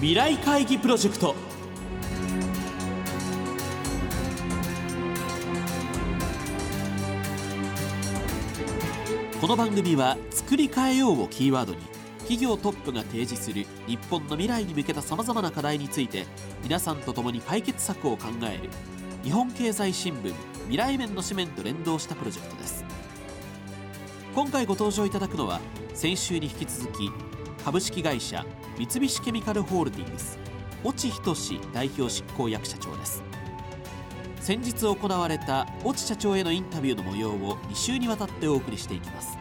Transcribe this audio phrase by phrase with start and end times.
[0.00, 1.34] 未来会議プロジェクト。
[9.42, 11.80] この番組は「作り変えよう」をキーワードに
[12.20, 16.24] 企業トップが提示する日本の未来に向けたさまざまな課題について
[16.62, 18.70] 皆さんと共に解決策を考える
[19.22, 22.86] 日本経済新聞未来面の紙面と連動したプロジェクトです。
[24.34, 25.60] 今回ご登場いただくのは
[25.92, 27.10] 先週に引き続き
[27.62, 28.46] 株式会社
[28.80, 30.38] 三菱ケミカルホールディングス
[30.82, 33.22] 越智仁代表執行役社長です。
[34.40, 39.36] 先日行われた越智社長へのインタビューの模様を2週にわたってお送りしていきます。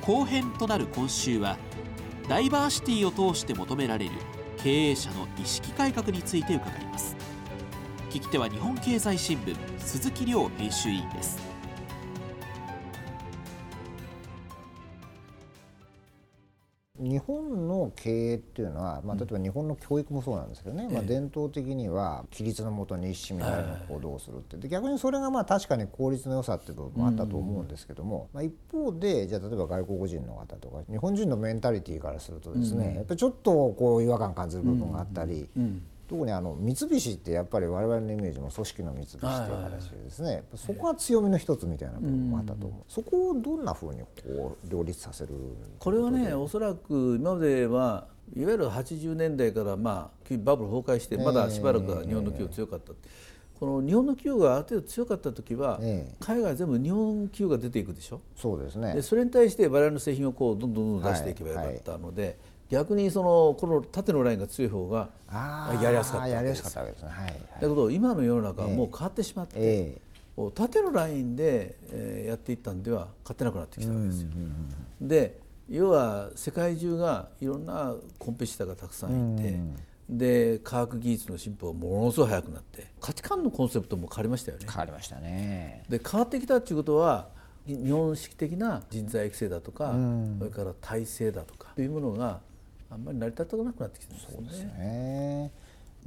[0.00, 1.56] 後編となる今週は
[2.28, 4.10] ダイバーシティを通して求められる
[4.56, 7.14] 経営者の意識改革について伺います。
[8.10, 11.43] 聞き手は日本経済新聞鈴木亮編集委員です。
[17.26, 24.56] 本の経営っていうのは、まあ、例えば日本の教育もそうなんですけどね、まあ、伝統的には規律のもとに一糸乱れの行動をするって。
[24.56, 35.48] で逆にそれがまあ確かに効率の良さっていう部分もあったと思うんですけども、まあ、一方でじゃあ例えば外国人の方とか日本人のメンタリティーからするとですね、やっぱりちょっとこう違和感感じる部分があったり。
[36.06, 45.30] 特にあの三菱ってやっぱり我々のイメージも組織の三菱っていう形でですね、そこは強みの一つみたいな部分もあったと思う、そこをどんなふうにこう両立させる
[45.78, 52.92] これはねおそらく今まではいわゆる80年代からまあバブル崩壊してまだしばらくは日本の企業強かった、
[53.58, 55.80] この日本の企業がある程度強かった時は、
[56.20, 58.20] 海外全部日本企業が出ていくでしょ？
[58.36, 58.94] そうですね。
[58.94, 62.38] でそれに対して我々の製品をこうどんどんどんどん出していけばよかったので、
[62.70, 65.10] 逆にそのこの縦のラインが強い方が
[65.82, 67.02] やりやすかったわけです。
[67.02, 74.28] ね、はいはい、だけど今の世の中はもう変わってしまって、えー、縦のラインで、えー、やっていったんでは勝てなくなってきたわけですよ。
[75.00, 79.58] で要は世界中がいろんなコンペティターがたくさんいて、
[80.08, 84.66] で科学技術の進歩がものすごい速くなって価値観のコンセプトも変わりましたよね。
[84.68, 85.84] 変わりましたね。
[85.88, 87.28] で変わってきたっていうことは
[87.66, 89.94] 日本式的な人材育成だとか、
[90.38, 92.40] それから体制だとかというものが
[92.90, 94.50] あんまり成り立たなくなってきてますね。
[94.50, 95.52] すね。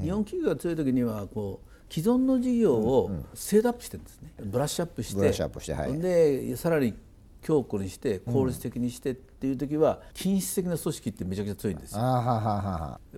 [0.00, 5.14] 日本企業が強い時にはこう既存の事業をセードアップしてるんですね、ブラッシュアップして。
[5.16, 6.94] ブラッシュアップして、はい、でさらに
[7.42, 12.00] 強固にして効率的にしてっていう時は均質的な組織ってめちゃくちゃ強いんですよ。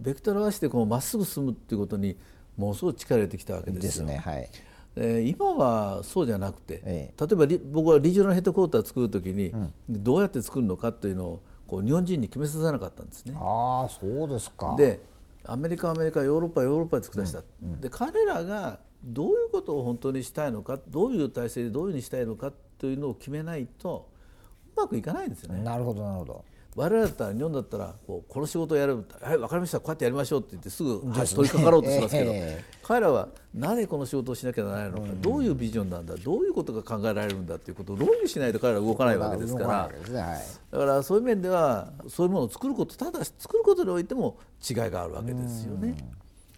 [0.00, 2.16] ベクトル合わせてこうまっすぐ進むっていうことに
[2.56, 4.06] ものすごい力を入れてきたわけですよ。
[4.06, 4.50] ですねはい。
[4.96, 13.34] え今はそうじゃなくて、ええ、例えば僕はリージョナルヘッドクォーター作る時に、うん、どうやって作るのかというのをこう日本人に決めさせなかったんですね。
[13.36, 15.00] あそうですかで
[15.44, 24.08] アメリカアメリカヨーロッパヨーロッパで作らせた、うんうん、で彼らがどういうことを本当にしたいのかどういう体制でどういうふうにしたいのかというのを決めないと
[24.76, 25.62] うまくいかないんですよね。
[25.62, 29.78] なるほどなるほど我々だったら日本だったらこうこの仕事をやるはい分かりました。
[29.78, 32.32] こうやってやりましょうって言ってすぐ取り掛かろうとしますけど、
[32.82, 39.90] 彼らはなぜこの仕事をしなきゃならないのか、どういうビジョンなんだどういうことが考えられるんだということを論議しないと彼らは動かないわけですから、
[40.72, 45.96] だからそういう面ではそういうものを作ることただ作ることにおいても違いがあるわけですよね。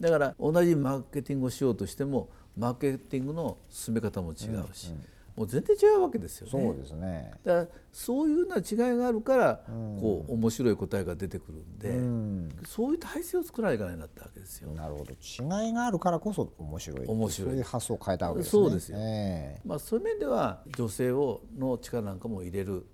[0.00, 4.36] だから同じマーケティングをしようとしてもマーケティングの進め方も違う
[4.72, 4.92] し、
[5.36, 6.50] もう全然違うわけですよね。
[6.50, 7.32] そうですね。
[7.42, 14.70] だからそういうような違いがあるから、こう面白い答えが出てくるんで、うん、そういう体制を作らないかないなったわけですよ。
[14.70, 15.12] なるほど。
[15.12, 17.06] 違いがあるからこそ面白い。
[17.06, 17.50] 面白い。
[17.50, 18.50] そういう発想を変えたわけですね。
[18.50, 18.98] そうですよ。
[19.00, 22.86] えー、まあそういう面では女性をの力なんかも入れる。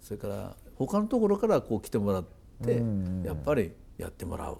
[0.00, 2.24] それから他のところからこう来てもらっ
[2.64, 2.80] て、
[3.24, 4.58] やっぱりやってもらう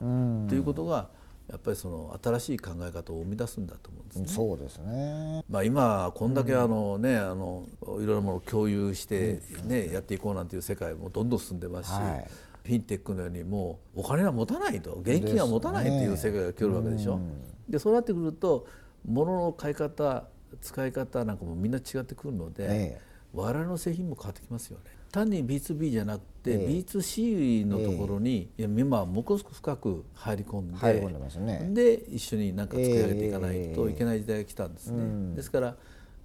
[0.49, 1.17] ということが。
[1.49, 4.29] やっぱりその新しい考え方を生み出すんだと思うんですね。
[4.29, 5.45] そうですね。
[5.49, 11.93] まあ今こんだけあのね、あのいろいろなものを共有してね、やっていこうなんていう世界もどんどん進んでますし。
[11.93, 12.31] はい
[12.69, 17.19] フィンテックのようにもうお金は持たないと現金は持たないっていう世界が来るわけでしょ。
[17.67, 18.67] でそうなってくると
[19.07, 20.25] 物の買い方
[20.61, 23.01] 使い方なんかもみんな違ってくるので、ええ、
[23.33, 24.91] 我々の製品も変わってきますよね。
[25.11, 34.99] 単に B2B じゃなくて、えー、B2C のところに、えー、いや今ものすごく深く入り込んで入り込んでます、ね、で一緒に何か作り上げていかないといけない時代が来たんですね。
[34.99, 35.77] えー、ですから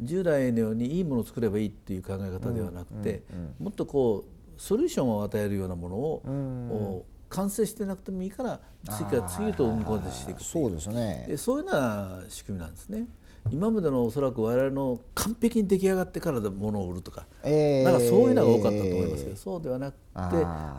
[0.01, 3.45] 従来のようにいいものを作ればいいっていう考え方ではなくて、うんうん。
[3.45, 7.13] うん、もっとこうソリューションを与えるようなものを、うん。
[7.33, 8.59] 完成してなくてもいいから
[8.91, 11.33] 次から次へと生み込んでしていくそうですね。
[11.35, 13.07] そういうような仕組みなんですね。
[13.51, 19.99] 今までのおそらく我々の完璧に出来上がってからで物を売るとか、えー、なんかそういうのが多かったと思いますけど、そうではなくて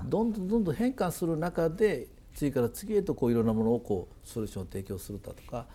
[0.09, 5.67] どんどんどんどん変化する中で次から次へとこういろんなものをこうソリューションを提供するだとか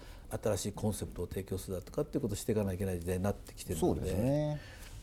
[0.41, 4.13] 新しいコンセプトを提供するだとかっていうことをしていかないといけない時代になってきてるので。
[4.13, 4.59] ね。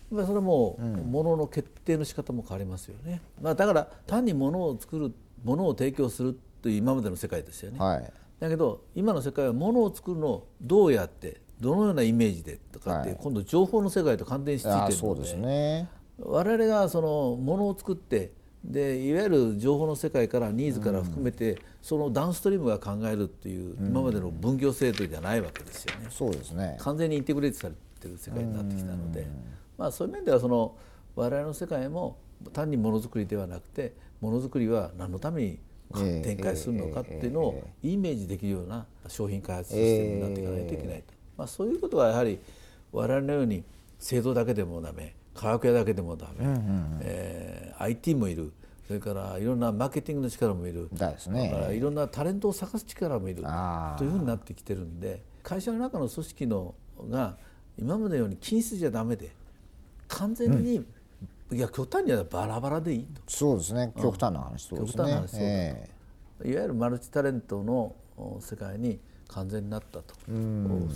[0.08, 5.12] それも物の決定の仕方も変わりますよね、まあ、だから単に物を作る
[5.42, 6.32] 物を提供するっ
[6.66, 7.78] という今までの世界ですよね。
[7.78, 8.12] はい。
[8.40, 13.18] だけど今の世界はものを作るのをどうやってどのようなイメージでとかって、はい。
[13.20, 15.88] 今度情報の世界と関連しついてるのであそうですね。
[16.18, 18.32] 我々がそのものを作って
[18.64, 26.06] でいわゆる情報の世界からニーズから含めて、そのダウンストリームが考えるっていう今までの分業制度じゃないわけですよね。
[26.10, 26.76] そうですね。
[26.80, 29.26] 完全にインテグレートされてる世界になってきたので、
[29.78, 30.74] まあ、そういう面ではその
[31.14, 32.18] 我々の世界も
[32.52, 35.58] 単にものづくりではなくてものづくりは何のために
[35.96, 42.38] ええ展開するのかっていうのをイメージできるような商品開発システムになっていかないといけないと、まあ、そういうことはやはり
[42.92, 43.64] 我々のように
[43.98, 46.58] 製造だけでもダメ科学屋だけでもダメ、
[47.02, 48.52] えー IT もいる。
[48.86, 50.88] それからいろんなマーケティングの力もいる。
[50.94, 51.50] だですね。
[51.50, 53.42] だからいろんなタレントを探す力もいる。
[53.98, 56.74] というふうになってきてるんで会社の中の組織の
[57.10, 57.36] が
[57.78, 59.30] 今までのように均質じゃダメで
[60.08, 60.76] 完全に、
[61.52, 63.20] いや極端にはバラバラでいいと。
[63.26, 63.92] そうですね。
[64.00, 65.04] 極端な話そうですね。
[65.04, 65.90] 極端な話え。
[66.44, 70.14] いわゆるマルチタレントのお世界に完全になったと。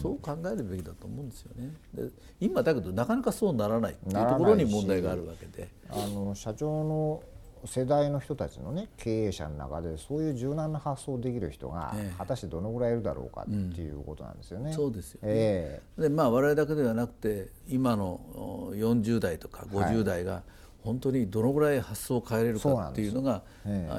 [0.00, 1.72] そう考えるべきだと思うんですよね。
[1.94, 2.10] で
[2.40, 3.92] 今だけどなかなかそうならない。
[3.92, 5.64] っていうところに問題があるわけで。
[5.64, 7.22] えあの社長の
[7.66, 12.14] 世代の人たちのね経営者の中でそういう柔軟な発想できる人がええ。
[12.16, 13.44] 果たしてどのぐらいいるだろうかっ
[13.74, 14.72] ていうことなんですよね。
[14.72, 15.28] そうですよね。
[15.28, 18.04] えでまあ我々だけではなくて今の
[18.34, 20.42] お40代とか50代が
[20.82, 23.42] 本当にどのぐらい発想を変えれるかっていうのが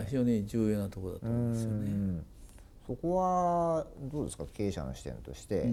[0.08, 2.24] 非常に重要なところだと思うんですよね。
[2.92, 4.46] うんそこはどうですか？
[4.54, 5.70] 経営者の視点として、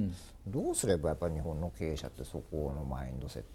[0.46, 3.48] どうすればやっぱり日本の経営者ってそこのマインドセット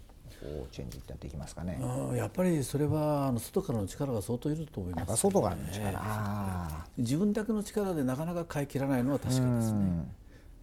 [0.70, 1.78] チェンジってできますかね。
[1.80, 5.16] うんやっぱりそれはあの外からの力が相当いると思います。
[5.16, 10.06] 外からの力、あ自分だけの力でなかなか変えきらないのは確かですね。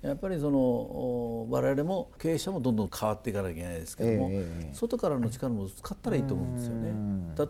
[0.02, 6.92] やっぱりそのお我々も経営者もどんどん変わっていかなきゃいけないですけども、ええ外からの力も使ったらいいと思うんですよね。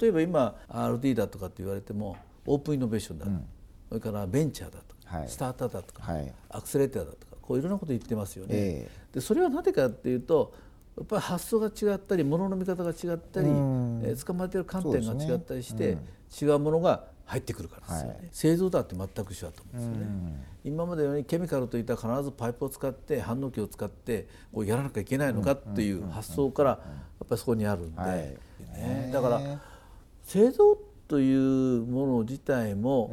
[0.01, 3.25] 例えば今 RD だとかって言われてもオープンイノベーションだ、
[3.89, 4.90] それからベンチャーだと
[5.27, 6.33] スタートアップだとか、はい。
[6.49, 8.49] アクセレーターだとかこういろんなこと言ってますよね。
[8.51, 10.53] えでそれはなぜかっていうと
[10.97, 15.97] やっぱり発想が違ったり物の見方が違ったり、えー捕まえてる観点が違ったりして、
[16.41, 26.77] 違うものが入ってくるからですよね、製造だって全く一緒だと思うんですよね、今までのようにケミカルといったら必ずパイプを使って反応器を使ってこうやらなきゃいけないのかっていう発想からや
[27.23, 28.37] っぱりそこにあるんで、はい。
[28.73, 29.09] ね。
[29.13, 29.41] だから
[30.23, 30.77] 製造
[31.11, 33.11] というもの自体も、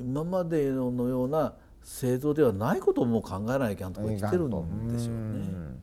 [0.00, 5.78] 今までのような製造ではないことも考えないといけないところに来てるんでしょうね。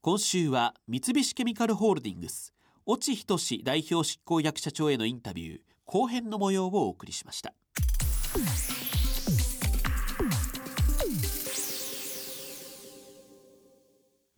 [0.00, 2.54] 今週は三菱ケミカルホールディングス
[2.90, 7.52] 越智仁代表執行役社長へのインタビュー後編の模様をお送りしました。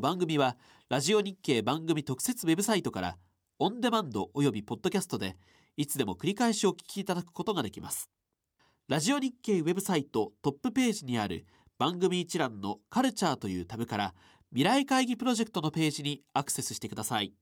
[0.00, 0.56] 番組は
[0.88, 3.18] ラジオ日経番組特設ウェブサイトから
[3.60, 5.36] オンデマンドおよびポッドキャストで
[5.80, 8.10] いつでも繰り返しお聞きいただくことができます。
[8.86, 11.46] ラジオ日経ウェブサイトトップページにある
[11.78, 14.14] 番組一覧のカルチャーというタブから
[14.50, 17.32] 未来会議プロジェクトのページにアクセスしてください。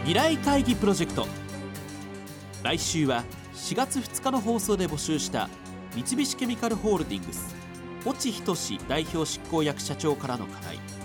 [0.00, 1.28] 未来会議プロジェクト。
[2.64, 3.22] 来週は
[3.54, 5.48] 4月2日の放送で募集した
[5.94, 7.54] 三菱ケミカルホールディングス
[8.04, 11.03] 越智仁代表執行役社長からの課題。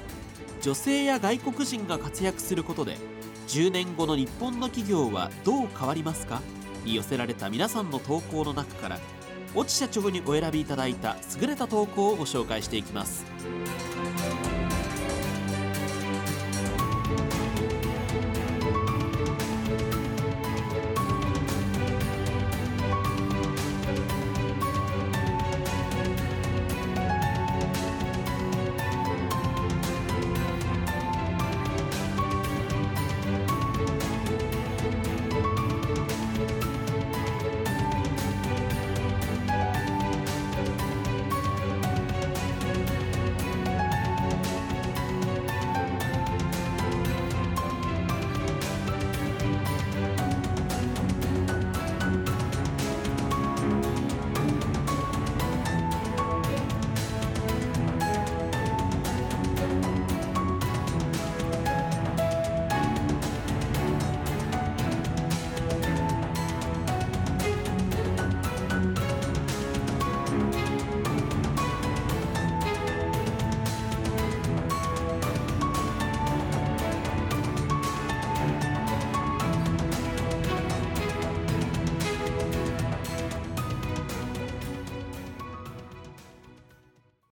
[0.61, 2.97] 女性や外国人が活躍することで
[3.47, 6.41] 10年後の日本の企業はどう変わりますか？
[6.85, 8.99] に寄せられた皆さんの投稿の中から
[9.55, 13.25] 越智社長にお選びいただいた優れた投稿をご紹介していきます。